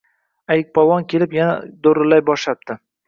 Ayiqpolvon 0.53 1.05
kelib, 1.13 1.35
yana 1.39 1.75
do’rillay 1.89 2.25
boshlabdi: 2.31 2.79